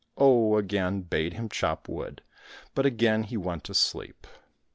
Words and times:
Oh 0.17 0.57
again 0.57 1.01
bade 1.01 1.33
him 1.33 1.47
chop 1.47 1.87
wood, 1.87 2.23
but 2.73 2.87
again 2.87 3.21
he 3.21 3.37
went 3.37 3.63
to 3.65 3.75
sleep. 3.75 4.25